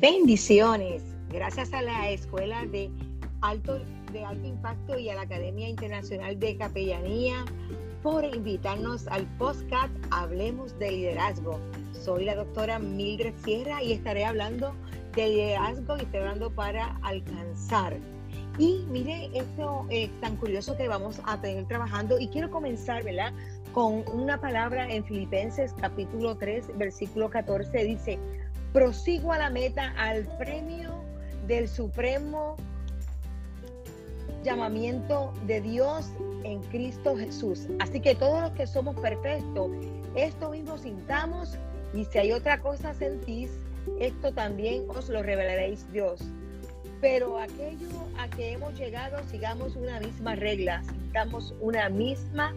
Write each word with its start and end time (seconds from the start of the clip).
Bendiciones. 0.00 1.02
Gracias 1.30 1.74
a 1.74 1.82
la 1.82 2.08
Escuela 2.08 2.64
de 2.64 2.90
Alto, 3.42 3.78
de 4.10 4.24
Alto 4.24 4.46
Impacto 4.46 4.98
y 4.98 5.10
a 5.10 5.14
la 5.14 5.22
Academia 5.22 5.68
Internacional 5.68 6.40
de 6.40 6.56
Capellanía 6.56 7.44
por 8.02 8.24
invitarnos 8.24 9.06
al 9.08 9.26
podcast 9.36 9.92
Hablemos 10.10 10.78
de 10.78 10.92
Liderazgo. 10.92 11.60
Soy 11.92 12.24
la 12.24 12.36
doctora 12.36 12.78
Mildred 12.78 13.34
Sierra 13.44 13.82
y 13.82 13.92
estaré 13.92 14.24
hablando 14.24 14.72
de 15.14 15.28
liderazgo 15.28 15.98
y 15.98 16.00
estoy 16.00 16.20
hablando 16.20 16.50
para 16.50 16.96
alcanzar. 17.02 17.98
Y 18.58 18.86
mire 18.88 19.30
esto 19.34 19.84
es 19.90 20.10
tan 20.22 20.36
curioso 20.36 20.74
que 20.74 20.88
vamos 20.88 21.20
a 21.24 21.38
tener 21.42 21.66
trabajando 21.68 22.18
y 22.18 22.28
quiero 22.28 22.50
comenzar, 22.50 23.04
¿verdad? 23.04 23.34
Con 23.74 24.04
una 24.14 24.40
palabra 24.40 24.90
en 24.90 25.04
Filipenses 25.04 25.74
capítulo 25.78 26.36
3, 26.36 26.78
versículo 26.78 27.28
14 27.28 27.84
dice, 27.84 28.18
prosigo 28.72 29.32
a 29.32 29.38
la 29.38 29.50
meta, 29.50 29.94
al 29.98 30.24
premio 30.38 30.90
del 31.46 31.68
supremo 31.68 32.56
llamamiento 34.42 35.32
de 35.46 35.60
Dios 35.60 36.10
en 36.44 36.60
Cristo 36.64 37.16
Jesús. 37.16 37.68
Así 37.80 38.00
que 38.00 38.14
todos 38.14 38.40
los 38.40 38.50
que 38.52 38.66
somos 38.66 38.96
perfectos, 38.96 39.70
esto 40.14 40.50
mismo 40.50 40.78
sintamos 40.78 41.56
y 41.94 42.04
si 42.06 42.18
hay 42.18 42.32
otra 42.32 42.58
cosa 42.60 42.94
sentís, 42.94 43.50
esto 44.00 44.32
también 44.32 44.84
os 44.88 45.08
lo 45.08 45.22
revelaréis 45.22 45.90
Dios. 45.92 46.20
Pero 47.00 47.38
aquello 47.38 47.88
a 48.18 48.28
que 48.28 48.52
hemos 48.52 48.78
llegado, 48.78 49.18
sigamos 49.28 49.76
una 49.76 50.00
misma 50.00 50.36
regla, 50.36 50.82
sintamos 50.84 51.54
una 51.60 51.88
misma 51.88 52.54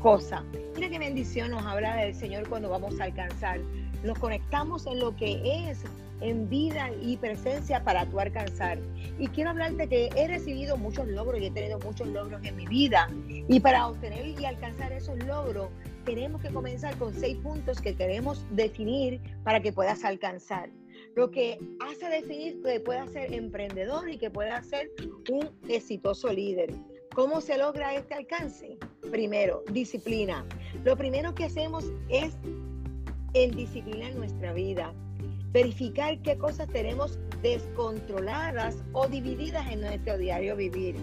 cosa. 0.00 0.44
Mira 0.74 0.90
qué 0.90 0.98
bendición 0.98 1.50
nos 1.50 1.64
habla 1.64 1.96
del 1.96 2.14
Señor 2.14 2.48
cuando 2.48 2.68
vamos 2.68 3.00
a 3.00 3.04
alcanzar 3.04 3.58
nos 4.02 4.18
conectamos 4.18 4.86
en 4.86 5.00
lo 5.00 5.14
que 5.16 5.68
es 5.70 5.84
en 6.20 6.48
vida 6.48 6.90
y 7.00 7.16
presencia 7.16 7.84
para 7.84 8.06
tu 8.06 8.18
alcanzar. 8.18 8.78
Y 9.18 9.28
quiero 9.28 9.50
hablarte 9.50 9.88
que 9.88 10.10
he 10.16 10.28
recibido 10.28 10.76
muchos 10.76 11.06
logros 11.08 11.40
y 11.40 11.46
he 11.46 11.50
tenido 11.50 11.78
muchos 11.80 12.08
logros 12.08 12.42
en 12.44 12.56
mi 12.56 12.66
vida. 12.66 13.08
Y 13.28 13.60
para 13.60 13.86
obtener 13.86 14.26
y 14.26 14.44
alcanzar 14.44 14.92
esos 14.92 15.22
logros, 15.24 15.68
tenemos 16.04 16.40
que 16.42 16.48
comenzar 16.48 16.96
con 16.96 17.14
seis 17.14 17.36
puntos 17.38 17.80
que 17.80 17.94
queremos 17.94 18.44
definir 18.50 19.20
para 19.44 19.60
que 19.60 19.72
puedas 19.72 20.04
alcanzar. 20.04 20.70
Lo 21.14 21.30
que 21.30 21.58
hace 21.80 22.08
definir 22.08 22.62
que 22.62 22.80
puedas 22.80 23.10
ser 23.12 23.32
emprendedor 23.32 24.08
y 24.08 24.18
que 24.18 24.30
puedas 24.30 24.66
ser 24.66 24.90
un 25.30 25.50
exitoso 25.68 26.32
líder. 26.32 26.72
¿Cómo 27.14 27.40
se 27.40 27.58
logra 27.58 27.94
este 27.94 28.14
alcance? 28.14 28.78
Primero, 29.10 29.64
disciplina. 29.72 30.44
Lo 30.84 30.96
primero 30.96 31.34
que 31.34 31.44
hacemos 31.44 31.84
es 32.08 32.36
en 33.34 33.50
disciplinar 33.52 34.14
nuestra 34.14 34.52
vida, 34.52 34.92
verificar 35.52 36.18
qué 36.22 36.36
cosas 36.36 36.68
tenemos 36.68 37.18
descontroladas 37.42 38.76
o 38.92 39.06
divididas 39.06 39.66
en 39.70 39.80
nuestro 39.80 40.18
diario 40.18 40.56
vivir. 40.56 40.96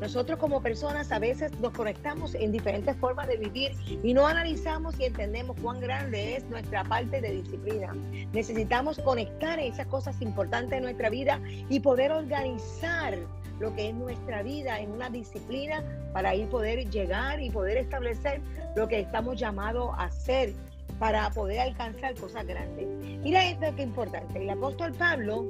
Nosotros 0.00 0.38
como 0.38 0.60
personas 0.60 1.12
a 1.12 1.18
veces 1.18 1.52
nos 1.60 1.72
conectamos 1.72 2.34
en 2.34 2.52
diferentes 2.52 2.96
formas 2.96 3.28
de 3.28 3.36
vivir 3.36 3.72
y 4.02 4.12
no 4.12 4.26
analizamos 4.26 4.98
y 4.98 5.04
entendemos 5.04 5.56
cuán 5.60 5.80
grande 5.80 6.36
es 6.36 6.44
nuestra 6.46 6.84
parte 6.84 7.20
de 7.20 7.42
disciplina. 7.42 7.94
Necesitamos 8.32 8.98
conectar 8.98 9.58
esas 9.58 9.86
cosas 9.86 10.20
importantes 10.20 10.70
de 10.70 10.80
nuestra 10.80 11.10
vida 11.10 11.40
y 11.68 11.80
poder 11.80 12.12
organizar 12.12 13.16
lo 13.60 13.74
que 13.74 13.90
es 13.90 13.94
nuestra 13.94 14.42
vida 14.42 14.80
en 14.80 14.90
una 14.90 15.10
disciplina 15.10 15.82
para 16.12 16.30
ahí 16.30 16.44
poder 16.46 16.90
llegar 16.90 17.40
y 17.40 17.50
poder 17.50 17.76
establecer 17.76 18.40
lo 18.74 18.88
que 18.88 19.00
estamos 19.00 19.38
llamados 19.38 19.90
a 19.96 20.04
hacer 20.04 20.52
para 20.98 21.30
poder 21.30 21.60
alcanzar 21.60 22.14
cosas 22.14 22.46
grandes. 22.46 22.86
Mira 23.22 23.48
esto 23.48 23.74
que 23.74 23.82
es 23.82 23.88
importante. 23.88 24.42
El 24.42 24.50
apóstol 24.50 24.92
Pablo 24.92 25.46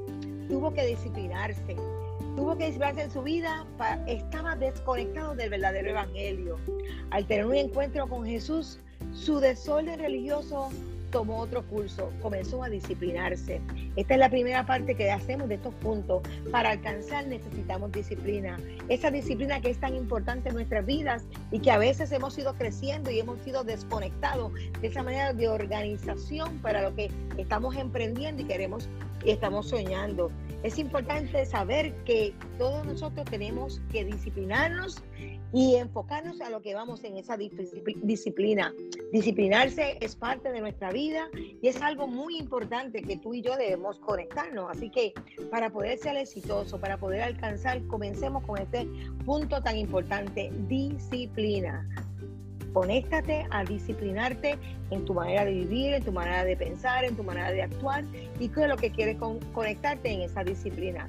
tuvo 0.48 0.72
que 0.72 0.86
disciplinarse, 0.86 1.76
tuvo 2.36 2.56
que 2.56 2.66
disciplinarse 2.66 3.02
en 3.02 3.10
su 3.10 3.22
vida, 3.22 3.66
estaba 4.06 4.56
desconectado 4.56 5.34
del 5.34 5.50
verdadero 5.50 5.90
evangelio. 5.90 6.58
Al 7.10 7.26
tener 7.26 7.46
un 7.46 7.54
encuentro 7.54 8.06
con 8.08 8.24
Jesús, 8.24 8.78
su 9.12 9.38
desorden 9.40 9.98
religioso 9.98 10.70
tomó 11.10 11.38
otro 11.38 11.62
curso, 11.66 12.10
comenzó 12.20 12.62
a 12.62 12.68
disciplinarse. 12.68 13.60
Esta 13.96 14.14
es 14.14 14.20
la 14.20 14.28
primera 14.28 14.66
parte 14.66 14.94
que 14.94 15.10
hacemos 15.10 15.48
de 15.48 15.56
estos 15.56 15.74
puntos. 15.74 16.22
Para 16.50 16.70
alcanzar 16.70 17.26
necesitamos 17.26 17.92
disciplina. 17.92 18.58
Esa 18.88 19.10
disciplina 19.10 19.60
que 19.60 19.70
es 19.70 19.78
tan 19.78 19.94
importante 19.94 20.48
en 20.48 20.56
nuestras 20.56 20.84
vidas 20.84 21.24
y 21.50 21.60
que 21.60 21.70
a 21.70 21.78
veces 21.78 22.10
hemos 22.12 22.36
ido 22.38 22.54
creciendo 22.54 23.10
y 23.10 23.20
hemos 23.20 23.40
sido 23.40 23.64
desconectados 23.64 24.52
de 24.80 24.88
esa 24.88 25.02
manera 25.02 25.32
de 25.32 25.48
organización 25.48 26.58
para 26.58 26.82
lo 26.82 26.94
que 26.94 27.10
estamos 27.38 27.76
emprendiendo 27.76 28.42
y 28.42 28.46
queremos 28.46 28.88
y 29.24 29.30
estamos 29.30 29.68
soñando. 29.68 30.30
Es 30.62 30.78
importante 30.78 31.44
saber 31.46 31.94
que 32.04 32.34
todos 32.58 32.84
nosotros 32.86 33.24
tenemos 33.26 33.80
que 33.92 34.04
disciplinarnos 34.04 35.02
y 35.52 35.76
enfocarnos 35.76 36.40
a 36.40 36.50
lo 36.50 36.62
que 36.62 36.74
vamos 36.74 37.04
en 37.04 37.16
esa 37.16 37.36
disciplina. 37.36 38.74
Disciplinarse 39.12 39.98
es 40.00 40.16
parte 40.16 40.50
de 40.50 40.60
nuestra 40.60 40.90
vida 40.90 41.28
y 41.62 41.68
es 41.68 41.80
algo 41.80 42.06
muy 42.06 42.38
importante 42.38 43.02
que 43.02 43.16
tú 43.16 43.34
y 43.34 43.42
yo 43.42 43.56
debemos 43.56 43.98
conectarnos. 44.00 44.70
Así 44.70 44.90
que 44.90 45.14
para 45.50 45.70
poder 45.70 45.98
ser 45.98 46.16
exitoso, 46.16 46.80
para 46.80 46.96
poder 46.96 47.22
alcanzar, 47.22 47.86
comencemos 47.86 48.42
con 48.44 48.58
este 48.58 48.88
punto 49.24 49.62
tan 49.62 49.76
importante, 49.76 50.50
disciplina. 50.68 51.88
Conéctate 52.72 53.46
a 53.50 53.62
disciplinarte 53.62 54.58
en 54.90 55.04
tu 55.04 55.14
manera 55.14 55.44
de 55.44 55.52
vivir, 55.52 55.94
en 55.94 56.02
tu 56.02 56.10
manera 56.10 56.44
de 56.44 56.56
pensar, 56.56 57.04
en 57.04 57.14
tu 57.14 57.22
manera 57.22 57.52
de 57.52 57.62
actuar 57.62 58.04
y 58.40 58.46
es 58.46 58.68
lo 58.68 58.76
que 58.76 58.90
quieres 58.90 59.16
conectarte 59.52 60.10
en 60.10 60.22
esa 60.22 60.42
disciplina. 60.42 61.08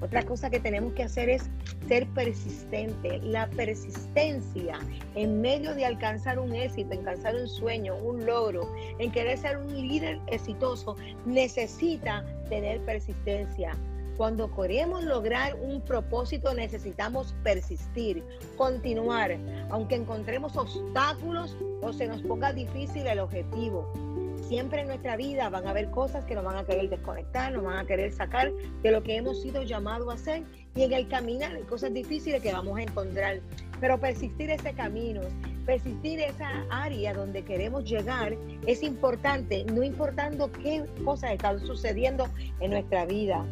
Otra 0.00 0.22
cosa 0.22 0.48
que 0.48 0.60
tenemos 0.60 0.94
que 0.94 1.02
hacer 1.02 1.28
es 1.28 1.50
ser 1.88 2.06
persistente. 2.08 3.20
La 3.22 3.48
persistencia 3.50 4.78
en 5.14 5.40
medio 5.40 5.74
de 5.74 5.84
alcanzar 5.84 6.38
un 6.38 6.54
éxito, 6.54 6.92
alcanzar 6.92 7.34
un 7.34 7.48
sueño, 7.48 7.96
un 7.96 8.24
logro, 8.24 8.72
en 8.98 9.12
querer 9.12 9.38
ser 9.38 9.58
un 9.58 9.74
líder 9.74 10.18
exitoso, 10.28 10.96
necesita 11.26 12.24
tener 12.48 12.80
persistencia. 12.80 13.76
Cuando 14.16 14.54
queremos 14.54 15.04
lograr 15.04 15.54
un 15.54 15.80
propósito 15.80 16.52
necesitamos 16.52 17.34
persistir, 17.42 18.22
continuar, 18.58 19.38
aunque 19.70 19.94
encontremos 19.94 20.56
obstáculos 20.56 21.56
o 21.80 21.92
se 21.92 22.06
nos 22.06 22.20
ponga 22.22 22.52
difícil 22.52 23.06
el 23.06 23.18
objetivo 23.18 24.09
siempre 24.50 24.80
en 24.80 24.88
nuestra 24.88 25.16
vida 25.16 25.48
van 25.48 25.64
a 25.68 25.70
haber 25.70 25.92
cosas 25.92 26.24
que 26.24 26.34
nos 26.34 26.42
van 26.42 26.56
a 26.56 26.64
querer 26.64 26.90
desconectar, 26.90 27.52
nos 27.52 27.62
van 27.62 27.78
a 27.78 27.84
querer 27.84 28.10
sacar 28.10 28.50
de 28.82 28.90
lo 28.90 29.00
que 29.00 29.14
hemos 29.14 29.40
sido 29.40 29.62
llamados 29.62 30.08
a 30.10 30.14
hacer 30.14 30.42
y 30.74 30.82
en 30.82 30.92
el 30.92 31.06
caminar 31.06 31.54
hay 31.54 31.62
cosas 31.62 31.94
difíciles 31.94 32.42
que 32.42 32.52
vamos 32.52 32.76
a 32.76 32.82
encontrar. 32.82 33.38
Pero 33.80 34.00
persistir 34.00 34.50
ese 34.50 34.72
camino, 34.72 35.20
persistir 35.66 36.18
esa 36.18 36.50
área 36.68 37.14
donde 37.14 37.44
queremos 37.44 37.88
llegar 37.88 38.36
es 38.66 38.82
importante, 38.82 39.64
no 39.66 39.84
importando 39.84 40.50
qué 40.50 40.84
cosas 41.04 41.30
están 41.30 41.60
sucediendo 41.60 42.26
en 42.58 42.72
nuestra 42.72 43.06
vida. 43.06 43.46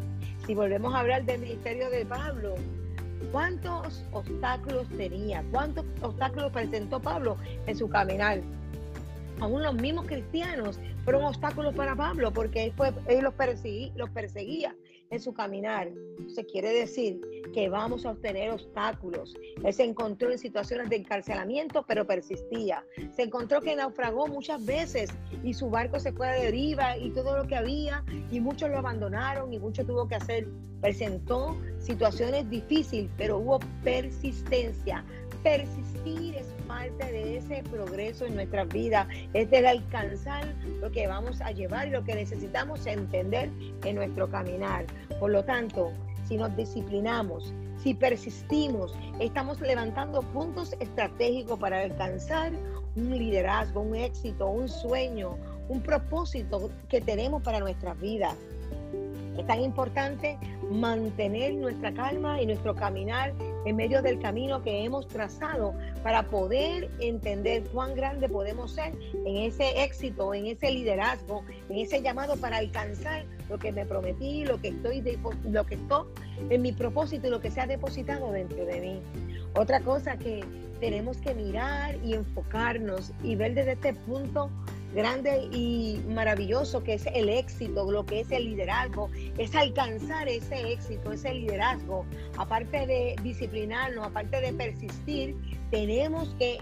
Si 0.45 0.53
volvemos 0.53 0.93
a 0.93 0.99
hablar 0.99 1.23
del 1.23 1.39
ministerio 1.39 1.89
de 1.91 2.05
Pablo, 2.05 2.55
¿cuántos 3.31 4.03
obstáculos 4.11 4.89
tenía? 4.97 5.45
¿Cuántos 5.49 5.85
obstáculos 6.01 6.51
presentó 6.51 6.99
Pablo 6.99 7.37
en 7.67 7.77
su 7.77 7.87
caminar? 7.87 8.41
Aún 9.39 9.63
los 9.63 9.73
mismos 9.75 10.05
cristianos 10.05 10.79
fueron 11.03 11.23
obstáculos 11.23 11.73
para 11.75 11.95
Pablo 11.95 12.31
porque 12.31 12.65
él, 12.65 12.73
fue, 12.75 12.93
él 13.07 13.23
los, 13.23 13.33
perseguía, 13.33 13.91
los 13.95 14.09
perseguía 14.09 14.75
en 15.09 15.19
su 15.19 15.33
caminar. 15.33 15.89
Se 16.27 16.45
quiere 16.45 16.71
decir 16.71 17.19
que 17.53 17.69
vamos 17.69 18.05
a 18.05 18.11
obtener 18.11 18.51
obstáculos. 18.51 19.35
Él 19.63 19.73
se 19.73 19.83
encontró 19.83 20.31
en 20.31 20.37
situaciones 20.37 20.89
de 20.89 20.97
encarcelamiento, 20.97 21.83
pero 21.87 22.05
persistía. 22.05 22.85
Se 23.15 23.23
encontró 23.23 23.61
que 23.61 23.75
naufragó 23.75 24.27
muchas 24.27 24.63
veces 24.65 25.09
y 25.43 25.53
su 25.53 25.69
barco 25.69 25.99
se 25.99 26.11
fue 26.11 26.27
a 26.27 26.33
deriva 26.33 26.97
y 26.97 27.09
todo 27.11 27.37
lo 27.37 27.47
que 27.47 27.55
había 27.55 28.03
y 28.31 28.39
muchos 28.39 28.69
lo 28.69 28.77
abandonaron 28.77 29.51
y 29.53 29.59
mucho 29.59 29.85
tuvo 29.85 30.07
que 30.07 30.15
hacer. 30.15 30.47
Presentó 30.81 31.57
situaciones 31.79 32.49
difíciles, 32.49 33.09
pero 33.17 33.39
hubo 33.39 33.59
persistencia. 33.83 35.03
Persistir 35.43 36.35
es 36.35 36.47
parte 36.67 37.11
de 37.11 37.37
ese 37.37 37.63
progreso 37.71 38.25
en 38.25 38.35
nuestras 38.35 38.67
vidas, 38.67 39.07
es 39.33 39.49
de 39.49 39.65
alcanzar 39.65 40.43
lo 40.81 40.91
que 40.91 41.07
vamos 41.07 41.39
a 41.41 41.51
llevar 41.51 41.87
y 41.87 41.91
lo 41.91 42.03
que 42.03 42.15
necesitamos 42.15 42.85
entender 42.85 43.49
en 43.85 43.95
nuestro 43.95 44.29
caminar. 44.29 44.85
Por 45.19 45.31
lo 45.31 45.43
tanto, 45.45 45.93
si 46.27 46.35
nos 46.35 46.55
disciplinamos, 46.57 47.53
si 47.77 47.93
persistimos, 47.93 48.93
estamos 49.19 49.61
levantando 49.61 50.21
puntos 50.21 50.75
estratégicos 50.79 51.57
para 51.57 51.81
alcanzar 51.81 52.51
un 52.95 53.17
liderazgo, 53.17 53.81
un 53.81 53.95
éxito, 53.95 54.47
un 54.47 54.67
sueño, 54.67 55.37
un 55.69 55.81
propósito 55.81 56.69
que 56.89 56.99
tenemos 56.99 57.41
para 57.41 57.59
nuestras 57.59 57.97
vidas. 57.99 58.35
Es 59.37 59.47
tan 59.47 59.61
importante 59.61 60.37
mantener 60.69 61.53
nuestra 61.53 61.93
calma 61.93 62.41
y 62.41 62.45
nuestro 62.45 62.75
caminar 62.75 63.33
en 63.65 63.75
medio 63.75 64.01
del 64.01 64.19
camino 64.19 64.61
que 64.61 64.83
hemos 64.83 65.07
trazado 65.07 65.73
para 66.03 66.23
poder 66.23 66.89
entender 66.99 67.63
cuán 67.71 67.95
grande 67.95 68.29
podemos 68.29 68.71
ser 68.71 68.93
en 69.13 69.37
ese 69.37 69.83
éxito, 69.83 70.33
en 70.33 70.47
ese 70.47 70.71
liderazgo, 70.71 71.43
en 71.69 71.79
ese 71.79 72.01
llamado 72.01 72.37
para 72.37 72.57
alcanzar 72.57 73.25
lo 73.49 73.57
que 73.57 73.71
me 73.71 73.85
prometí, 73.85 74.45
lo 74.45 74.59
que 74.61 74.69
estoy, 74.69 75.01
lo 75.45 75.65
que 75.65 75.75
estoy 75.75 76.05
en 76.49 76.61
mi 76.61 76.71
propósito 76.71 77.27
y 77.27 77.29
lo 77.29 77.41
que 77.41 77.51
se 77.51 77.61
ha 77.61 77.67
depositado 77.67 78.31
dentro 78.31 78.65
de 78.65 78.79
mí. 78.79 79.01
Otra 79.55 79.79
cosa 79.81 80.17
que 80.17 80.43
tenemos 80.79 81.17
que 81.17 81.33
mirar 81.33 81.95
y 82.03 82.13
enfocarnos 82.13 83.11
y 83.23 83.35
ver 83.35 83.53
desde 83.53 83.73
este 83.73 83.93
punto 83.93 84.49
grande 84.93 85.47
y 85.51 86.01
maravilloso 86.09 86.83
que 86.83 86.95
es 86.95 87.05
el 87.13 87.29
éxito, 87.29 87.91
lo 87.91 88.05
que 88.05 88.21
es 88.21 88.31
el 88.31 88.45
liderazgo, 88.45 89.09
es 89.37 89.55
alcanzar 89.55 90.27
ese 90.27 90.73
éxito, 90.73 91.11
ese 91.11 91.33
liderazgo. 91.33 92.05
Aparte 92.37 92.87
de 92.87 93.15
disciplinarnos, 93.23 94.07
aparte 94.07 94.41
de 94.41 94.53
persistir, 94.53 95.35
tenemos 95.71 96.35
que 96.39 96.59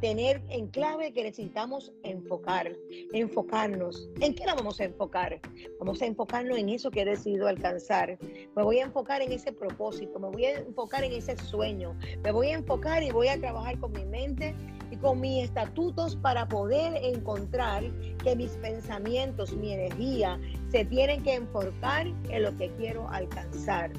tener 0.00 0.42
en 0.48 0.68
clave 0.68 1.12
que 1.12 1.22
necesitamos 1.22 1.92
enfocar, 2.02 2.74
enfocarnos. 3.12 4.08
¿En 4.20 4.34
qué 4.34 4.46
la 4.46 4.54
vamos 4.54 4.80
a 4.80 4.84
enfocar? 4.84 5.40
Vamos 5.78 6.00
a 6.00 6.06
enfocarnos 6.06 6.58
en 6.58 6.70
eso 6.70 6.90
que 6.90 7.02
he 7.02 7.04
decidido 7.04 7.46
alcanzar. 7.46 8.18
Me 8.56 8.62
voy 8.62 8.78
a 8.78 8.84
enfocar 8.84 9.22
en 9.22 9.32
ese 9.32 9.52
propósito, 9.52 10.18
me 10.18 10.28
voy 10.28 10.44
a 10.46 10.58
enfocar 10.58 11.04
en 11.04 11.12
ese 11.12 11.36
sueño, 11.36 11.96
me 12.22 12.32
voy 12.32 12.48
a 12.48 12.54
enfocar 12.54 13.02
y 13.02 13.10
voy 13.10 13.28
a 13.28 13.38
trabajar 13.38 13.78
con 13.78 13.92
mi 13.92 14.04
mente 14.04 14.54
y 14.90 14.96
con 14.96 15.20
mis 15.20 15.44
estatutos 15.44 16.16
para 16.16 16.48
poder 16.48 16.96
encontrar 17.04 17.84
que 18.24 18.34
mis 18.34 18.52
pensamientos, 18.52 19.54
mi 19.54 19.72
energía 19.72 20.40
se 20.70 20.84
tienen 20.84 21.22
que 21.22 21.34
enfocar 21.34 22.06
en 22.28 22.42
lo 22.42 22.56
que 22.56 22.70
quiero 22.76 23.08
alcanzar. 23.08 23.92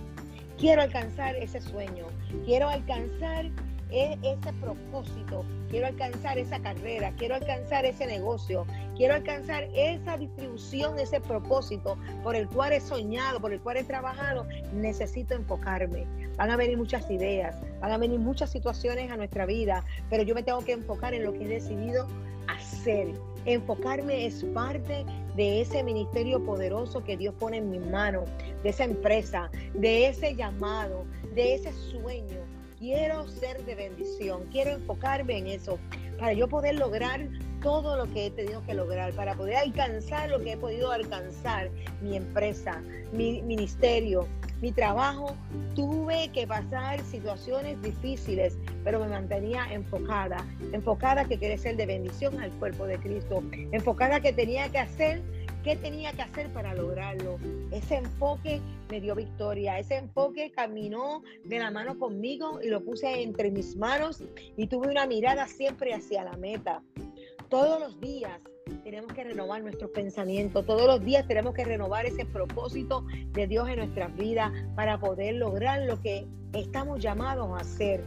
Quiero 0.57 0.81
alcanzar 0.81 1.35
ese 1.37 1.61
sueño, 1.61 2.05
quiero 2.45 2.69
alcanzar 2.69 3.49
e-, 3.91 4.17
ese 4.23 4.53
propósito, 4.53 5.45
quiero 5.69 5.87
alcanzar 5.87 6.37
esa 6.37 6.59
carrera, 6.59 7.13
quiero 7.17 7.35
alcanzar 7.35 7.85
ese 7.85 8.05
negocio, 8.05 8.65
quiero 8.95 9.15
alcanzar 9.15 9.67
esa 9.75 10.17
distribución, 10.17 10.97
ese 10.99 11.19
propósito 11.21 11.97
por 12.23 12.35
el 12.35 12.47
cual 12.47 12.73
he 12.73 12.81
soñado, 12.81 13.39
por 13.39 13.53
el 13.53 13.59
cual 13.61 13.77
he 13.77 13.83
trabajado, 13.83 14.47
necesito 14.73 15.33
enfocarme. 15.33 16.05
Van 16.37 16.49
a 16.49 16.57
venir 16.57 16.77
muchas 16.77 17.09
ideas, 17.11 17.55
van 17.81 17.91
a 17.91 17.97
venir 17.97 18.19
muchas 18.19 18.51
situaciones 18.51 19.11
a 19.11 19.17
nuestra 19.17 19.45
vida, 19.45 19.83
pero 20.09 20.23
yo 20.23 20.33
me 20.33 20.43
tengo 20.43 20.59
que 20.61 20.73
enfocar 20.73 21.13
en 21.13 21.23
lo 21.23 21.33
que 21.33 21.45
he 21.45 21.47
decidido 21.47 22.07
hacer. 22.47 23.09
Enfocarme 23.45 24.25
es 24.25 24.43
parte 24.45 25.05
de 25.35 25.61
ese 25.61 25.83
ministerio 25.83 26.43
poderoso 26.43 27.03
que 27.03 27.17
Dios 27.17 27.33
pone 27.39 27.57
en 27.57 27.71
mis 27.71 27.85
manos, 27.87 28.29
de 28.63 28.69
esa 28.69 28.83
empresa, 28.83 29.49
de 29.73 30.07
ese 30.07 30.35
llamado, 30.35 31.05
de 31.33 31.55
ese 31.55 31.73
sueño 31.73 32.60
quiero 32.81 33.27
ser 33.27 33.63
de 33.63 33.75
bendición, 33.75 34.47
quiero 34.51 34.71
enfocarme 34.71 35.37
en 35.37 35.47
eso 35.47 35.77
para 36.17 36.33
yo 36.33 36.47
poder 36.47 36.79
lograr 36.79 37.29
todo 37.61 37.95
lo 37.95 38.11
que 38.11 38.25
he 38.25 38.31
tenido 38.31 38.65
que 38.65 38.73
lograr, 38.73 39.13
para 39.13 39.35
poder 39.35 39.57
alcanzar 39.57 40.31
lo 40.31 40.39
que 40.39 40.53
he 40.53 40.57
podido 40.57 40.91
alcanzar, 40.91 41.69
mi 42.01 42.17
empresa, 42.17 42.81
mi 43.13 43.43
ministerio, 43.43 44.27
mi 44.61 44.71
trabajo. 44.71 45.35
Tuve 45.75 46.29
que 46.29 46.47
pasar 46.47 46.99
situaciones 47.01 47.79
difíciles, 47.83 48.57
pero 48.83 48.99
me 48.99 49.09
mantenía 49.09 49.71
enfocada, 49.71 50.43
enfocada 50.73 51.25
que 51.25 51.37
quería 51.37 51.59
ser 51.59 51.77
de 51.77 51.85
bendición 51.85 52.39
al 52.39 52.49
cuerpo 52.53 52.87
de 52.87 52.97
Cristo, 52.97 53.43
enfocada 53.71 54.19
que 54.21 54.33
tenía 54.33 54.69
que 54.69 54.79
hacer 54.79 55.21
¿Qué 55.63 55.75
tenía 55.75 56.11
que 56.13 56.23
hacer 56.23 56.51
para 56.53 56.73
lograrlo? 56.73 57.37
Ese 57.71 57.97
enfoque 57.97 58.59
me 58.89 58.99
dio 58.99 59.13
victoria, 59.13 59.77
ese 59.77 59.95
enfoque 59.97 60.51
caminó 60.51 61.21
de 61.45 61.59
la 61.59 61.69
mano 61.69 61.99
conmigo 61.99 62.59
y 62.63 62.69
lo 62.69 62.83
puse 62.83 63.21
entre 63.21 63.51
mis 63.51 63.75
manos 63.75 64.23
y 64.57 64.65
tuve 64.65 64.87
una 64.87 65.05
mirada 65.05 65.47
siempre 65.47 65.93
hacia 65.93 66.23
la 66.23 66.35
meta. 66.35 66.81
Todos 67.49 67.79
los 67.79 67.99
días 68.01 68.39
tenemos 68.83 69.13
que 69.13 69.23
renovar 69.23 69.61
nuestros 69.61 69.91
pensamientos, 69.91 70.65
todos 70.65 70.87
los 70.87 71.05
días 71.05 71.27
tenemos 71.27 71.53
que 71.53 71.63
renovar 71.63 72.07
ese 72.07 72.25
propósito 72.25 73.05
de 73.33 73.45
Dios 73.45 73.69
en 73.69 73.77
nuestras 73.77 74.15
vidas 74.15 74.51
para 74.75 74.99
poder 74.99 75.35
lograr 75.35 75.83
lo 75.83 76.01
que 76.01 76.25
estamos 76.53 76.99
llamados 77.01 77.49
a 77.51 77.61
hacer. 77.61 78.03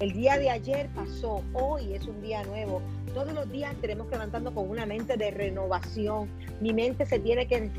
El 0.00 0.12
día 0.12 0.38
de 0.38 0.50
ayer 0.50 0.88
pasó, 0.94 1.42
hoy 1.52 1.92
es 1.92 2.06
un 2.06 2.20
día 2.20 2.42
nuevo. 2.44 2.82
Todos 3.14 3.32
los 3.32 3.48
días 3.52 3.76
tenemos 3.80 4.08
que 4.08 4.16
levantando 4.16 4.52
con 4.52 4.68
una 4.68 4.86
mente 4.86 5.16
de 5.16 5.30
renovación. 5.30 6.28
Mi 6.60 6.72
mente 6.72 7.06
se 7.06 7.20
tiene 7.20 7.46
que 7.46 7.70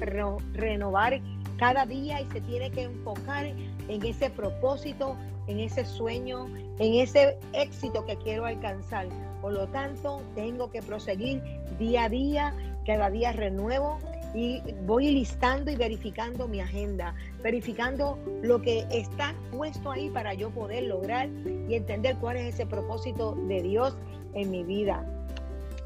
renovar 0.53 1.19
cada 1.57 1.85
día 1.85 2.21
y 2.21 2.25
se 2.31 2.39
tiene 2.39 2.71
que 2.71 2.83
enfocar 2.83 3.45
en 3.45 4.05
ese 4.05 4.29
propósito, 4.29 5.17
en 5.47 5.59
ese 5.59 5.83
sueño, 5.83 6.47
en 6.79 6.93
ese 6.95 7.37
éxito 7.51 8.05
que 8.05 8.15
quiero 8.15 8.45
alcanzar. 8.45 9.07
Por 9.41 9.51
lo 9.51 9.67
tanto, 9.67 10.21
tengo 10.35 10.71
que 10.71 10.81
proseguir 10.81 11.43
día 11.77 12.05
a 12.05 12.09
día, 12.09 12.53
cada 12.85 13.09
día 13.09 13.33
renuevo 13.33 13.99
y 14.33 14.61
voy 14.85 15.11
listando 15.11 15.69
y 15.69 15.75
verificando 15.75 16.47
mi 16.47 16.61
agenda, 16.61 17.13
verificando 17.43 18.17
lo 18.41 18.62
que 18.62 18.86
está 18.89 19.36
puesto 19.51 19.91
ahí 19.91 20.10
para 20.10 20.33
yo 20.33 20.50
poder 20.51 20.83
lograr 20.83 21.27
y 21.67 21.75
entender 21.75 22.15
cuál 22.21 22.38
es 22.38 22.53
ese 22.53 22.65
propósito 22.65 23.36
de 23.48 23.62
Dios 23.62 23.98
en 24.33 24.50
mi 24.50 24.63
vida. 24.63 25.05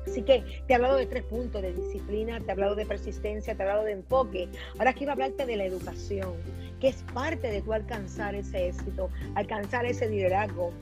Así 0.10 0.24
que 0.24 0.44
te 0.66 0.74
he 0.74 0.76
hablado 0.76 0.96
de 0.96 1.06
tres 1.06 1.24
puntos, 1.24 1.62
de 1.62 1.72
disciplina, 1.72 2.40
te 2.40 2.48
he 2.48 2.52
hablado 2.52 2.76
de 2.76 2.86
persistencia, 2.86 3.54
te 3.54 3.62
he 3.62 3.66
hablado 3.66 3.86
de 3.86 3.92
enfoque. 3.92 4.50
Ahora 4.78 4.94
quiero 4.94 5.12
hablarte 5.12 5.46
de 5.46 5.56
la 5.56 5.66
educación, 5.66 6.34
que 6.80 6.88
es 6.88 7.04
parte 7.14 7.52
de 7.52 7.62
tu 7.62 7.74
alcanzar 7.74 8.34
ese 8.34 8.70
éxito, 8.70 9.10
alcanzar 9.36 9.86
ese 9.86 10.10
liderazgo, 10.10 10.74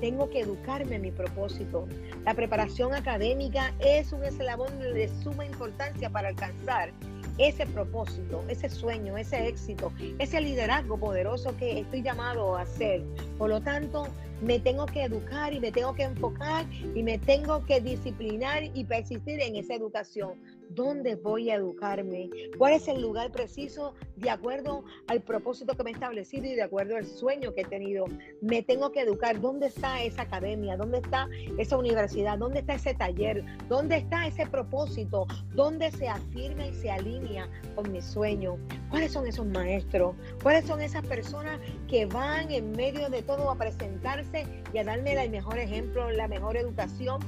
tengo 0.00 0.30
que 0.30 0.40
educarme 0.40 0.96
en 0.96 1.02
mi 1.02 1.10
propósito. 1.10 1.86
La 2.24 2.34
preparación 2.34 2.94
académica 2.94 3.74
es 3.80 4.12
un 4.12 4.24
eslabón 4.24 4.78
de 4.78 5.08
suma 5.22 5.44
importancia 5.44 6.10
para 6.10 6.28
alcanzar 6.28 6.90
ese 7.38 7.66
propósito, 7.66 8.44
ese 8.48 8.68
sueño, 8.68 9.16
ese 9.16 9.48
éxito, 9.48 9.92
ese 10.18 10.40
liderazgo 10.40 10.98
poderoso 10.98 11.56
que 11.56 11.80
estoy 11.80 12.02
llamado 12.02 12.56
a 12.56 12.62
hacer. 12.62 13.02
Por 13.38 13.50
lo 13.50 13.60
tanto, 13.60 14.06
me 14.42 14.58
tengo 14.58 14.86
que 14.86 15.04
educar 15.04 15.52
y 15.52 15.60
me 15.60 15.70
tengo 15.70 15.94
que 15.94 16.02
enfocar 16.02 16.66
y 16.94 17.02
me 17.02 17.18
tengo 17.18 17.64
que 17.64 17.80
disciplinar 17.80 18.64
y 18.74 18.84
persistir 18.84 19.40
en 19.40 19.56
esa 19.56 19.74
educación. 19.74 20.32
¿Dónde 20.74 21.16
voy 21.16 21.50
a 21.50 21.56
educarme? 21.56 22.30
¿Cuál 22.56 22.72
es 22.72 22.88
el 22.88 23.02
lugar 23.02 23.30
preciso 23.30 23.94
de 24.16 24.30
acuerdo 24.30 24.84
al 25.06 25.20
propósito 25.20 25.76
que 25.76 25.82
me 25.82 25.90
he 25.90 25.92
establecido 25.92 26.46
y 26.46 26.54
de 26.54 26.62
acuerdo 26.62 26.96
al 26.96 27.04
sueño 27.04 27.52
que 27.52 27.60
he 27.60 27.64
tenido? 27.64 28.06
Me 28.40 28.62
tengo 28.62 28.90
que 28.90 29.00
educar. 29.00 29.38
¿Dónde 29.38 29.66
está 29.66 30.02
esa 30.02 30.22
academia? 30.22 30.78
¿Dónde 30.78 30.98
está 30.98 31.28
esa 31.58 31.76
universidad? 31.76 32.38
¿Dónde 32.38 32.60
está 32.60 32.74
ese 32.74 32.94
taller? 32.94 33.44
¿Dónde 33.68 33.96
está 33.96 34.26
ese 34.26 34.46
propósito? 34.46 35.26
¿Dónde 35.54 35.90
se 35.90 36.08
afirma 36.08 36.66
y 36.66 36.74
se 36.74 36.90
alinea 36.90 37.50
con 37.74 37.92
mi 37.92 38.00
sueño? 38.00 38.56
¿Cuáles 38.88 39.12
son 39.12 39.26
esos 39.26 39.44
maestros? 39.44 40.16
¿Cuáles 40.42 40.64
son 40.64 40.80
esas 40.80 41.04
personas 41.06 41.60
que 41.86 42.06
van 42.06 42.50
en 42.50 42.72
medio 42.72 43.10
de 43.10 43.22
todo 43.22 43.50
a 43.50 43.56
presentarse 43.56 44.46
y 44.72 44.78
a 44.78 44.84
darme 44.84 45.22
el 45.22 45.30
mejor 45.30 45.58
ejemplo, 45.58 46.10
la 46.10 46.28
mejor 46.28 46.56
educación? 46.56 47.20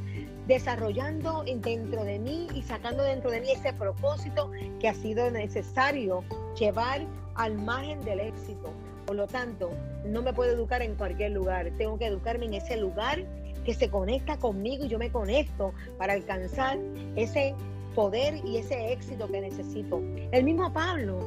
desarrollando 0.46 1.42
dentro 1.44 2.04
de 2.04 2.18
mí 2.18 2.48
y 2.54 2.62
sacando 2.62 3.02
dentro 3.02 3.30
de 3.30 3.33
mí 3.40 3.50
ese 3.50 3.72
propósito 3.72 4.50
que 4.80 4.88
ha 4.88 4.94
sido 4.94 5.30
necesario 5.30 6.24
llevar 6.58 7.02
al 7.34 7.54
margen 7.58 8.00
del 8.04 8.20
éxito. 8.20 8.72
Por 9.06 9.16
lo 9.16 9.26
tanto, 9.26 9.70
no 10.06 10.22
me 10.22 10.32
puedo 10.32 10.52
educar 10.52 10.82
en 10.82 10.94
cualquier 10.94 11.32
lugar, 11.32 11.70
tengo 11.76 11.98
que 11.98 12.06
educarme 12.06 12.46
en 12.46 12.54
ese 12.54 12.76
lugar 12.76 13.24
que 13.64 13.74
se 13.74 13.88
conecta 13.90 14.38
conmigo 14.38 14.84
y 14.84 14.88
yo 14.88 14.98
me 14.98 15.10
conecto 15.10 15.72
para 15.98 16.12
alcanzar 16.12 16.78
ese 17.16 17.54
poder 17.94 18.44
y 18.44 18.58
ese 18.58 18.92
éxito 18.92 19.28
que 19.28 19.40
necesito. 19.40 20.00
El 20.32 20.44
mismo 20.44 20.72
Pablo 20.72 21.18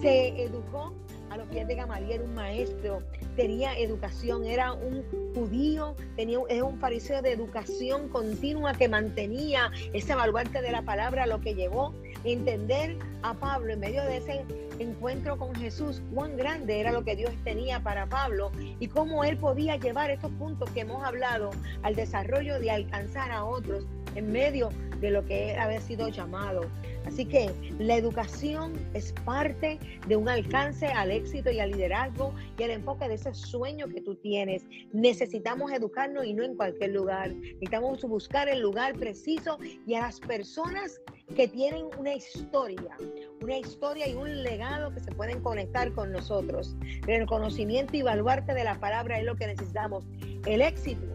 se 0.00 0.42
educó 0.42 0.92
a 1.30 1.36
los 1.36 1.48
pies 1.48 1.66
de 1.66 1.74
Gamaliel, 1.74 2.22
un 2.22 2.34
maestro, 2.34 3.02
tenía 3.36 3.76
educación, 3.78 4.44
era 4.44 4.72
un 4.72 5.04
judío, 5.34 5.94
tenía, 6.16 6.38
es 6.48 6.62
un 6.62 6.78
fariseo 6.78 7.22
de 7.22 7.32
educación 7.32 8.08
continua 8.08 8.74
que 8.74 8.88
mantenía 8.88 9.70
ese 9.92 10.14
baluarte 10.14 10.62
de 10.62 10.70
la 10.70 10.82
palabra, 10.82 11.26
lo 11.26 11.40
que 11.40 11.54
llevó 11.54 11.88
a 12.24 12.28
entender 12.28 12.98
a 13.22 13.34
Pablo 13.34 13.72
en 13.72 13.80
medio 13.80 14.04
de 14.04 14.18
ese 14.18 14.44
encuentro 14.78 15.38
con 15.38 15.54
Jesús, 15.54 16.02
cuán 16.14 16.36
grande 16.36 16.80
era 16.80 16.92
lo 16.92 17.04
que 17.04 17.16
Dios 17.16 17.32
tenía 17.44 17.80
para 17.80 18.06
Pablo 18.06 18.50
y 18.80 18.88
cómo 18.88 19.24
él 19.24 19.36
podía 19.36 19.76
llevar 19.76 20.10
estos 20.10 20.30
puntos 20.32 20.70
que 20.70 20.80
hemos 20.80 21.04
hablado 21.04 21.50
al 21.82 21.94
desarrollo 21.94 22.58
de 22.58 22.70
alcanzar 22.70 23.30
a 23.30 23.44
otros 23.44 23.86
en 24.14 24.30
medio 24.32 24.70
de 25.00 25.10
lo 25.10 25.24
que 25.24 25.56
había 25.56 25.80
sido 25.80 26.08
llamado. 26.08 26.62
Así 27.06 27.24
que 27.24 27.50
la 27.78 27.96
educación 27.96 28.72
es 28.94 29.12
parte 29.24 29.78
de 30.06 30.16
un 30.16 30.28
alcance 30.28 30.86
al 30.86 31.10
éxito 31.10 31.50
y 31.50 31.60
al 31.60 31.72
liderazgo 31.72 32.34
y 32.58 32.62
el 32.62 32.70
enfoque 32.70 33.08
de 33.08 33.14
ese 33.14 33.34
sueño 33.34 33.88
que 33.88 34.00
tú 34.00 34.14
tienes. 34.16 34.64
Necesitamos 34.92 35.72
educarnos 35.72 36.24
y 36.24 36.34
no 36.34 36.44
en 36.44 36.56
cualquier 36.56 36.90
lugar. 36.90 37.32
Necesitamos 37.34 38.02
buscar 38.02 38.48
el 38.48 38.60
lugar 38.60 38.94
preciso 38.94 39.58
y 39.86 39.94
a 39.94 40.02
las 40.02 40.20
personas 40.20 41.00
que 41.34 41.48
tienen 41.48 41.86
una 41.98 42.14
historia, 42.14 42.96
una 43.42 43.58
historia 43.58 44.08
y 44.08 44.14
un 44.14 44.42
legado 44.42 44.92
que 44.92 45.00
se 45.00 45.12
pueden 45.12 45.40
conectar 45.40 45.92
con 45.92 46.12
nosotros. 46.12 46.76
El 47.06 47.26
conocimiento 47.26 47.96
y 47.96 48.02
baluarte 48.02 48.54
de 48.54 48.64
la 48.64 48.78
palabra 48.78 49.18
es 49.18 49.24
lo 49.24 49.36
que 49.36 49.46
necesitamos. 49.46 50.04
El 50.46 50.60
éxito, 50.60 51.06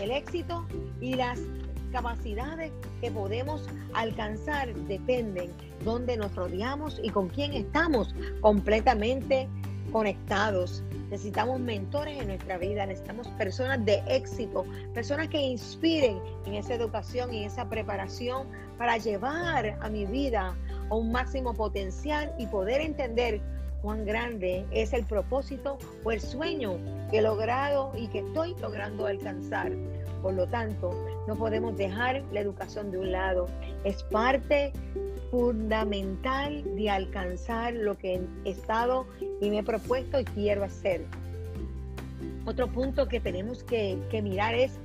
el 0.00 0.10
éxito 0.10 0.66
y 1.00 1.14
las 1.14 1.40
capacidades 1.96 2.72
que 3.00 3.10
podemos 3.10 3.66
alcanzar 3.94 4.74
dependen 4.86 5.50
donde 5.82 6.18
nos 6.18 6.34
rodeamos 6.34 7.00
y 7.02 7.08
con 7.08 7.28
quién 7.30 7.54
estamos 7.54 8.14
completamente 8.42 9.48
conectados. 9.92 10.84
Necesitamos 11.08 11.58
mentores 11.58 12.20
en 12.20 12.28
nuestra 12.28 12.58
vida, 12.58 12.84
necesitamos 12.84 13.28
personas 13.38 13.82
de 13.86 14.02
éxito, 14.08 14.66
personas 14.92 15.28
que 15.28 15.40
inspiren 15.40 16.20
en 16.44 16.56
esa 16.56 16.74
educación 16.74 17.32
y 17.32 17.44
esa 17.44 17.66
preparación 17.66 18.46
para 18.76 18.98
llevar 18.98 19.78
a 19.80 19.88
mi 19.88 20.04
vida 20.04 20.54
a 20.90 20.94
un 20.94 21.10
máximo 21.10 21.54
potencial 21.54 22.30
y 22.38 22.46
poder 22.46 22.82
entender 22.82 23.40
cuán 23.80 24.04
grande 24.04 24.66
es 24.70 24.92
el 24.92 25.06
propósito 25.06 25.78
o 26.04 26.12
el 26.12 26.20
sueño 26.20 26.76
que 27.10 27.18
he 27.18 27.22
logrado 27.22 27.92
y 27.96 28.08
que 28.08 28.18
estoy 28.18 28.54
logrando 28.60 29.06
alcanzar. 29.06 29.72
Por 30.20 30.34
lo 30.34 30.46
tanto, 30.48 30.90
no 31.26 31.36
podemos 31.36 31.76
dejar 31.76 32.22
la 32.32 32.40
educación 32.40 32.90
de 32.90 32.98
un 32.98 33.12
lado. 33.12 33.46
Es 33.84 34.02
parte 34.04 34.72
fundamental 35.30 36.62
de 36.76 36.90
alcanzar 36.90 37.74
lo 37.74 37.96
que 37.98 38.20
he 38.44 38.50
estado 38.50 39.06
y 39.40 39.50
me 39.50 39.58
he 39.58 39.62
propuesto 39.62 40.20
y 40.20 40.24
quiero 40.24 40.64
hacer. 40.64 41.04
Otro 42.44 42.68
punto 42.68 43.08
que 43.08 43.20
tenemos 43.20 43.64
que, 43.64 43.98
que 44.10 44.22
mirar 44.22 44.54
es 44.54 44.78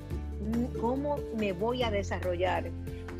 cómo 0.79 1.17
me 1.37 1.53
voy 1.53 1.83
a 1.83 1.91
desarrollar 1.91 2.71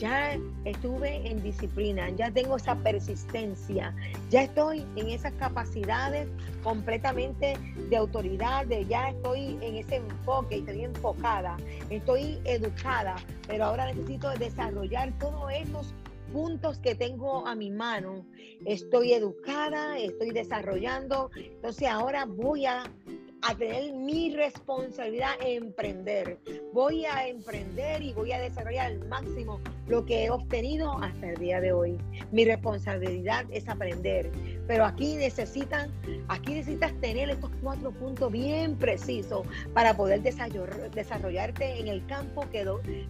ya 0.02 0.36
estuve 0.66 1.28
en 1.30 1.44
disciplina, 1.44 2.10
ya 2.10 2.32
tengo 2.32 2.58
esa 2.58 2.76
persistencia, 2.76 3.96
ya 4.32 4.44
estoy 4.44 4.84
en 4.96 5.10
esas 5.10 5.32
capacidades 5.34 6.28
completamente 6.64 7.54
de 7.88 7.98
autoridad, 7.98 8.66
de 8.66 8.84
ya 8.88 9.12
estoy 9.12 9.60
en 9.62 9.76
ese 9.76 9.98
enfoque, 9.98 10.58
estoy 10.58 10.86
enfocada, 10.86 11.56
estoy 11.92 12.40
educada, 12.46 13.16
pero 13.48 13.66
ahora 13.66 13.94
necesito 13.94 14.32
desarrollar 14.32 15.14
todos 15.20 15.52
esos 15.54 15.94
puntos 16.34 16.80
que 16.80 16.96
tengo 16.96 17.46
a 17.46 17.54
mi 17.54 17.70
mano. 17.70 18.26
Estoy 18.66 19.14
educada, 19.14 20.00
estoy 20.00 20.32
desarrollando, 20.32 21.30
entonces 21.36 21.88
ahora 21.88 22.26
voy 22.26 22.66
a 22.66 22.84
a 23.42 23.56
tener 23.56 23.94
mi 23.94 24.36
responsabilidad 24.36 25.34
en 25.42 25.64
emprender. 25.64 26.40
Voy 26.74 27.06
a 27.06 27.28
emprender 27.28 28.02
y 28.02 28.14
voy 28.14 28.32
a 28.32 28.40
desarrollar 28.40 28.88
al 28.88 29.08
máximo 29.08 29.60
lo 29.88 30.06
que 30.06 30.26
he 30.26 30.30
obtenido 30.30 30.92
hasta 31.02 31.30
el 31.30 31.38
día 31.38 31.60
de 31.60 31.72
hoy. 31.72 31.98
Mi 32.32 32.46
responsabilidad 32.46 33.46
es 33.52 33.68
aprender. 33.68 34.32
Pero 34.68 34.86
aquí 34.86 35.16
necesitan, 35.16 35.92
aquí 36.28 36.54
necesitas 36.54 36.94
tener 37.02 37.30
estos 37.30 37.52
cuatro 37.62 37.92
puntos 37.92 38.32
bien 38.32 38.76
precisos 38.78 39.46
para 39.74 39.96
poder 39.96 40.22
desarrollarte 40.22 41.80
en 41.80 41.88
el 41.88 42.06
campo 42.06 42.48
que 42.52 42.66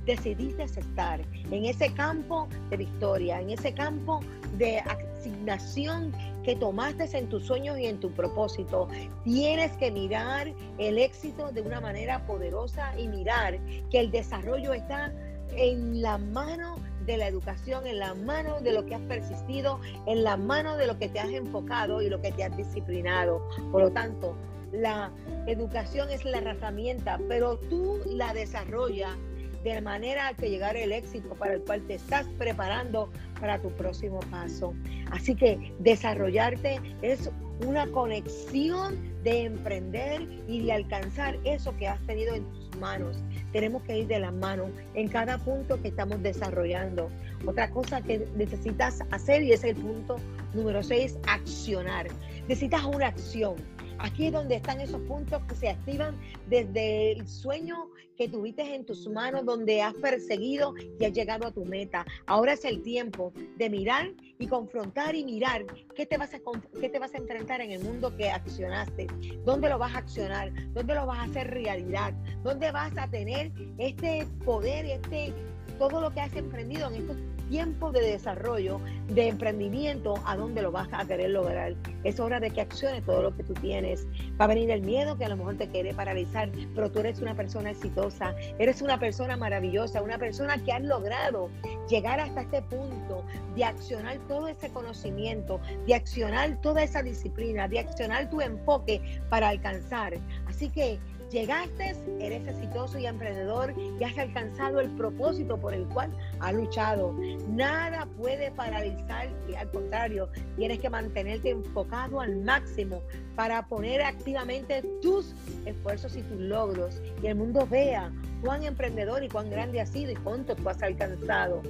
decidiste 0.06 0.64
estar, 0.64 1.22
en 1.52 1.66
ese 1.66 1.94
campo 1.94 2.48
de 2.70 2.78
victoria, 2.78 3.42
en 3.42 3.52
ese 3.52 3.74
campo 3.74 4.22
de 4.58 4.80
asignación 4.80 6.14
que 6.44 6.56
tomaste 6.56 7.18
en 7.18 7.30
tus 7.30 7.46
sueños 7.46 7.78
y 7.78 7.86
en 7.86 8.00
tu 8.00 8.12
propósito. 8.12 8.88
Tienes 9.24 9.72
que 9.74 9.92
mirar 9.92 10.54
el 10.78 10.98
éxito 10.98 11.52
de 11.52 11.62
una 11.62 11.82
manera 11.82 12.26
poderosa 12.26 12.98
y 12.98 13.08
mirar 13.08 13.60
que 13.90 14.00
el 14.00 14.12
desarrollo 14.12 14.74
está 14.74 15.12
en 15.56 16.02
la 16.02 16.18
mano 16.18 16.76
de 17.06 17.18
la 17.18 17.28
educación, 17.28 17.86
en 17.88 18.00
la 18.00 18.14
mano 18.14 18.62
de 18.62 18.74
lo 18.74 18.86
que 18.86 18.96
has 18.96 19.02
persistido, 19.02 19.80
en 20.06 20.24
la 20.24 20.38
mano 20.38 20.78
de 20.78 20.88
lo 20.88 20.98
que 20.98 21.10
te 21.10 21.20
has 21.20 21.30
enfocado 21.30 22.02
y 22.02 22.10
lo 22.10 22.22
que 22.22 22.32
te 22.32 22.44
has 22.44 22.56
disciplinado. 22.56 23.48
Por 23.72 23.82
lo 23.82 23.92
tanto, 23.92 24.36
la 24.72 25.12
educación 25.48 26.10
es 26.10 26.24
la 26.24 26.38
herramienta, 26.38 27.20
pero 27.28 27.58
tú 27.58 28.00
la 28.06 28.34
desarrollas 28.34 29.18
de 29.64 29.82
manera 29.82 30.34
que 30.34 30.50
llegar 30.50 30.76
el 30.76 30.92
éxito 30.92 31.30
para 31.36 31.54
el 31.54 31.62
cual 31.62 31.82
te 31.88 31.96
estás 31.96 32.26
preparando 32.38 33.10
para 33.40 33.60
tu 33.60 33.70
próximo 33.72 34.20
paso. 34.32 34.74
Así 35.12 35.36
que 35.36 35.74
desarrollarte 35.80 36.80
es 37.02 37.30
una 37.66 37.88
conexión 37.88 38.98
de 39.24 39.44
emprender 39.44 40.28
y 40.48 40.66
de 40.66 40.74
alcanzar 40.74 41.38
eso 41.44 41.76
que 41.78 41.88
has 41.88 42.00
tenido 42.08 42.34
en 42.34 42.44
tus 42.46 42.80
manos. 42.80 43.18
Tenemos 43.52 43.84
que 43.84 44.00
ir 44.00 44.08
de 44.08 44.20
la 44.20 44.32
mano 44.32 44.70
en 44.96 45.08
cada 45.08 45.38
punto 45.38 45.80
que 45.82 45.90
estamos 45.90 46.22
desarrollando. 46.24 47.10
Otra 47.46 47.70
cosa 47.70 48.02
que 48.02 48.28
necesitas 48.36 49.00
hacer 49.12 49.44
y 49.44 49.52
es 49.52 49.64
el 49.64 49.76
punto 49.76 50.18
número 50.54 50.82
6, 50.82 51.20
accionar. 51.28 52.08
Necesitas 52.48 52.84
una 52.84 53.08
acción. 53.08 53.56
Aquí 54.04 54.28
es 54.28 54.34
donde 54.34 54.56
están 54.56 54.82
esos 54.82 55.00
puntos 55.02 55.44
que 55.44 55.56
se 55.56 55.70
activan 55.70 56.20
desde 56.48 57.12
el 57.12 57.28
sueño 57.28 57.92
que 58.18 58.28
tuviste 58.28 58.74
en 58.74 58.86
tus 58.86 59.08
manos, 59.08 59.46
donde 59.46 59.82
has 59.82 59.94
perseguido 59.94 60.74
y 61.00 61.06
has 61.06 61.14
llegado 61.14 61.48
a 61.48 61.52
tu 61.52 61.66
meta. 61.66 62.06
Ahora 62.26 62.54
es 62.54 62.66
el 62.66 62.82
tiempo 62.82 63.32
de 63.58 63.70
mirar 63.70 64.12
y 64.40 64.48
confrontar 64.48 65.16
y 65.16 65.24
mirar 65.24 65.66
qué 65.96 66.06
te 66.06 66.18
vas 66.18 66.34
a, 66.34 66.40
qué 66.80 66.90
te 66.90 66.98
vas 66.98 67.14
a 67.14 67.18
enfrentar 67.18 67.62
en 67.62 67.72
el 67.72 67.84
mundo 67.84 68.16
que 68.18 68.30
accionaste, 68.32 69.08
dónde 69.46 69.70
lo 69.70 69.78
vas 69.78 69.94
a 69.94 70.00
accionar, 70.00 70.52
dónde 70.74 70.96
lo 70.96 71.06
vas 71.06 71.20
a 71.20 71.24
hacer 71.24 71.52
realidad, 71.52 72.14
dónde 72.44 72.72
vas 72.72 72.98
a 72.98 73.08
tener 73.08 73.52
este 73.78 74.26
poder, 74.44 74.86
este 74.86 75.34
todo 75.78 76.02
lo 76.02 76.12
que 76.12 76.22
has 76.22 76.36
emprendido 76.36 76.88
en 76.90 76.96
estos 76.96 77.18
tiempo 77.52 77.92
de 77.92 78.00
desarrollo, 78.00 78.80
de 79.10 79.28
emprendimiento, 79.28 80.14
a 80.26 80.38
dónde 80.38 80.62
lo 80.62 80.72
vas 80.72 80.88
a 80.94 81.06
querer 81.06 81.32
lograr. 81.32 81.76
Es 82.06 82.18
hora 82.18 82.40
de 82.40 82.50
que 82.50 82.62
acciones 82.62 83.06
todo 83.06 83.22
lo 83.22 83.36
que 83.36 83.44
tú 83.44 83.54
tienes. 83.56 84.08
Va 84.40 84.46
a 84.46 84.48
venir 84.48 84.72
el 84.72 84.82
miedo 84.82 85.18
que 85.18 85.26
a 85.26 85.30
lo 85.30 85.36
mejor 85.36 85.58
te 85.58 85.68
quiere 85.68 85.94
paralizar, 85.94 86.50
pero 86.74 86.90
tú 86.90 87.00
eres 87.00 87.20
una 87.20 87.36
persona 87.36 87.72
exitosa, 87.72 88.34
eres 88.58 88.82
una 88.82 88.98
persona 89.00 89.36
maravillosa, 89.36 90.02
una 90.02 90.18
persona 90.18 90.64
que 90.64 90.72
ha 90.72 90.80
logrado 90.80 91.50
llegar 91.90 92.22
hasta 92.22 92.42
este 92.42 92.62
punto 92.62 93.26
de 93.54 93.66
accionar 93.66 94.18
todo 94.30 94.48
ese 94.48 94.70
conocimiento, 94.70 95.60
de 95.86 95.96
accionar 95.96 96.62
toda 96.62 96.84
esa 96.84 97.04
disciplina, 97.04 97.68
de 97.68 97.80
accionar 97.80 98.30
tu 98.30 98.40
enfoque 98.40 99.02
para 99.30 99.50
alcanzar. 99.50 100.14
Así 100.48 100.70
que 100.70 101.00
Llegaste, 101.32 101.96
eres 102.20 102.46
exitoso 102.46 103.00
y 103.00 103.06
emprendedor 103.06 103.74
y 103.98 104.04
has 104.04 104.18
alcanzado 104.18 104.82
el 104.82 104.90
propósito 104.98 105.58
por 105.58 105.74
el 105.74 105.86
cual 105.86 106.12
has 106.42 106.54
luchado. 106.54 107.16
Nada 107.48 108.06
puede 108.18 108.52
paralizarte, 108.52 109.56
al 109.56 109.72
contrario, 109.72 110.28
tienes 110.58 110.80
que 110.80 110.90
mantenerte 110.90 111.52
enfocado 111.52 112.20
al 112.20 112.36
máximo 112.42 113.02
para 113.38 113.66
poner 113.66 114.02
activamente 114.02 114.84
tus 115.02 115.34
esfuerzos 115.66 116.18
y 116.18 116.22
tus 116.24 116.38
logros 116.38 117.02
y 117.24 117.28
el 117.28 117.36
mundo 117.36 117.66
vea 117.66 118.12
cuán 118.42 118.64
emprendedor 118.64 119.24
y 119.24 119.30
cuán 119.30 119.50
grande 119.50 119.80
has 119.80 119.90
sido 119.90 120.12
y 120.12 120.16
cuánto 120.16 120.54
tú 120.54 120.68
has 120.68 120.84
alcanzado. 120.84 121.62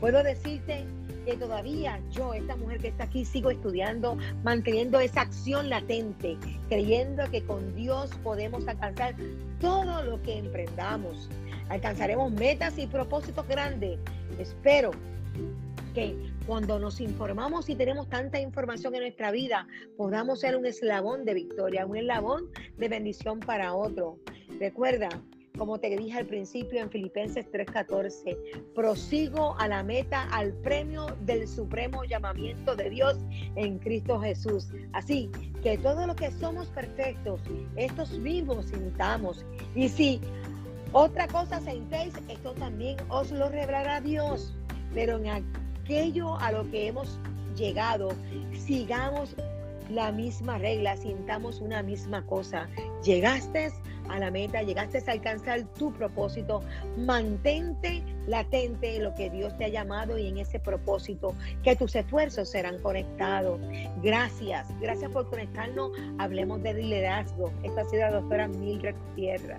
Puedo 0.00 0.24
decirte 0.24 0.84
todavía 1.34 2.00
yo, 2.12 2.34
esta 2.34 2.56
mujer 2.56 2.80
que 2.80 2.88
está 2.88 3.04
aquí, 3.04 3.24
sigo 3.24 3.50
estudiando, 3.50 4.16
manteniendo 4.44 5.00
esa 5.00 5.22
acción 5.22 5.68
latente, 5.68 6.36
creyendo 6.68 7.28
que 7.30 7.42
con 7.42 7.74
Dios 7.74 8.10
podemos 8.22 8.66
alcanzar 8.68 9.14
todo 9.60 10.02
lo 10.02 10.22
que 10.22 10.38
emprendamos. 10.38 11.28
Alcanzaremos 11.68 12.32
metas 12.32 12.78
y 12.78 12.86
propósitos 12.86 13.46
grandes. 13.48 13.98
Espero 14.38 14.92
que 15.94 16.14
cuando 16.46 16.78
nos 16.78 17.00
informamos 17.00 17.68
y 17.68 17.74
tenemos 17.74 18.08
tanta 18.08 18.38
información 18.38 18.94
en 18.94 19.00
nuestra 19.00 19.30
vida, 19.30 19.66
podamos 19.96 20.40
ser 20.40 20.56
un 20.56 20.66
eslabón 20.66 21.24
de 21.24 21.34
victoria, 21.34 21.86
un 21.86 21.96
eslabón 21.96 22.50
de 22.76 22.88
bendición 22.88 23.40
para 23.40 23.74
otro. 23.74 24.18
Recuerda, 24.60 25.08
como 25.56 25.78
te 25.78 25.96
dije 25.96 26.18
al 26.18 26.26
principio 26.26 26.80
en 26.80 26.90
Filipenses 26.90 27.46
3:14, 27.50 28.36
prosigo 28.74 29.56
a 29.58 29.68
la 29.68 29.82
meta, 29.82 30.28
al 30.30 30.52
premio 30.52 31.06
del 31.22 31.48
supremo 31.48 32.04
llamamiento 32.04 32.76
de 32.76 32.90
Dios 32.90 33.18
en 33.56 33.78
Cristo 33.78 34.20
Jesús. 34.20 34.68
Así 34.92 35.30
que 35.62 35.78
todo 35.78 36.06
lo 36.06 36.14
que 36.14 36.30
somos 36.30 36.68
perfectos, 36.68 37.40
estos 37.76 38.22
vivos 38.22 38.66
sintamos. 38.66 39.44
Y 39.74 39.88
si 39.88 40.20
otra 40.92 41.26
cosa 41.28 41.60
sentéis, 41.60 42.14
esto 42.28 42.52
también 42.54 42.96
os 43.08 43.30
lo 43.30 43.48
revelará 43.48 44.00
Dios. 44.00 44.54
Pero 44.94 45.18
en 45.18 45.44
aquello 45.84 46.36
a 46.38 46.52
lo 46.52 46.70
que 46.70 46.88
hemos 46.88 47.18
llegado, 47.56 48.10
sigamos 48.52 49.34
la 49.90 50.10
misma 50.12 50.58
regla, 50.58 50.96
sintamos 50.96 51.60
una 51.60 51.82
misma 51.82 52.24
cosa. 52.26 52.68
Llegaste 53.04 53.72
a 54.08 54.18
la 54.18 54.30
meta, 54.30 54.62
llegaste 54.62 55.02
a 55.06 55.12
alcanzar 55.12 55.64
tu 55.78 55.92
propósito, 55.92 56.62
mantente 56.96 58.02
latente 58.26 58.96
en 58.96 59.04
lo 59.04 59.14
que 59.14 59.30
Dios 59.30 59.56
te 59.56 59.66
ha 59.66 59.68
llamado 59.68 60.18
y 60.18 60.26
en 60.28 60.38
ese 60.38 60.58
propósito, 60.58 61.34
que 61.62 61.76
tus 61.76 61.94
esfuerzos 61.94 62.50
serán 62.50 62.78
conectados. 62.80 63.60
Gracias, 64.02 64.68
gracias 64.80 65.10
por 65.10 65.28
conectarnos. 65.30 65.92
Hablemos 66.18 66.62
de 66.62 66.74
liderazgo. 66.74 67.52
Esta 67.62 67.82
ha 67.82 67.84
sido 67.84 68.02
la 68.02 68.12
doctora 68.12 68.48
Mildred 68.48 68.96
Tierra. 69.14 69.58